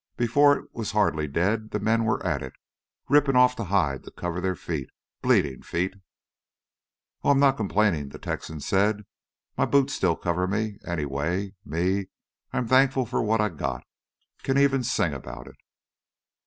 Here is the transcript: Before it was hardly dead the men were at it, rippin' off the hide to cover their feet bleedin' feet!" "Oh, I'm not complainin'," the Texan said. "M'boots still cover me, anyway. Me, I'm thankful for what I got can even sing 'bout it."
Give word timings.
Before 0.17 0.57
it 0.57 0.69
was 0.73 0.93
hardly 0.93 1.27
dead 1.27 1.69
the 1.69 1.79
men 1.79 2.05
were 2.05 2.25
at 2.25 2.41
it, 2.41 2.53
rippin' 3.07 3.35
off 3.35 3.55
the 3.55 3.65
hide 3.65 4.03
to 4.03 4.09
cover 4.09 4.41
their 4.41 4.55
feet 4.55 4.89
bleedin' 5.21 5.61
feet!" 5.61 5.93
"Oh, 7.23 7.29
I'm 7.29 7.39
not 7.39 7.55
complainin'," 7.57 8.09
the 8.09 8.17
Texan 8.17 8.61
said. 8.61 9.05
"M'boots 9.59 9.93
still 9.93 10.15
cover 10.15 10.47
me, 10.47 10.79
anyway. 10.87 11.53
Me, 11.63 12.07
I'm 12.51 12.67
thankful 12.67 13.05
for 13.05 13.21
what 13.21 13.41
I 13.41 13.49
got 13.49 13.83
can 14.41 14.57
even 14.57 14.83
sing 14.83 15.11
'bout 15.21 15.45
it." 15.45 15.55